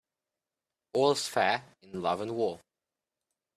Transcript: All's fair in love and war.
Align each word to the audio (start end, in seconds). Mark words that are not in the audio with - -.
All's 0.93 1.27
fair 1.27 1.63
in 1.83 2.01
love 2.01 2.21
and 2.21 2.35
war. 2.35 2.59